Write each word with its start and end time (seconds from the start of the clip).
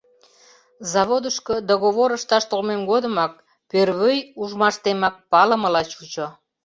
Заводышко 0.91 1.55
договор 1.69 2.09
ышташ 2.17 2.43
толмем 2.51 2.81
годымак, 2.91 3.33
пӧрвӧй 3.69 4.19
ужмаштемак, 4.41 5.15
палымыла 5.31 5.81
чучо. 5.91 6.27